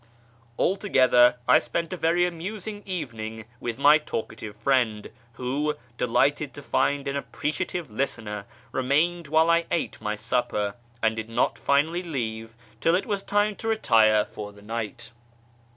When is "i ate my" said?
9.51-10.15